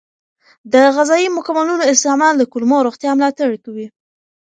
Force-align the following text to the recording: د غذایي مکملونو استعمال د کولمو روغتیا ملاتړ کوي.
د 0.73 0.75
غذایي 0.95 1.27
مکملونو 1.37 1.89
استعمال 1.93 2.33
د 2.37 2.43
کولمو 2.51 2.85
روغتیا 2.87 3.11
ملاتړ 3.17 3.49
کوي. 3.65 3.87